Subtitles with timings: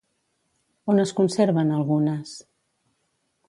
[0.93, 2.35] On es conserven, algunes?